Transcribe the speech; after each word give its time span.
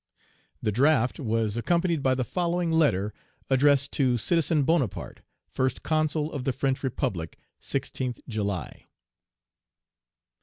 The 0.63 0.71
draft 0.71 1.19
was 1.19 1.57
accompanied 1.57 2.01
by 2.01 2.15
the 2.15 2.23
following 2.23 2.71
letter, 2.71 3.13
addressed 3.51 3.91
to 3.91 4.17
"Citizen 4.17 4.63
Bonaparte, 4.63 5.21
First 5.47 5.83
Consul 5.83 6.33
of 6.33 6.43
the 6.43 6.53
French 6.53 6.81
Republic 6.81 7.37
(16th 7.61 8.19
July)." 8.27 8.87